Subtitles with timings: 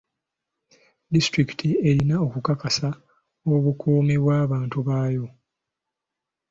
[1.13, 2.89] Disitulikiti erina okukakasa
[3.53, 5.25] obukuumi bw'abantu baayo.